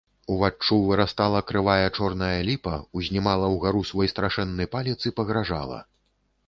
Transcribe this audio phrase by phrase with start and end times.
[0.33, 5.79] Уваччу вырастала крывая чорная ліпа, узнімала ўгару свой страшэнны палец і пагражала.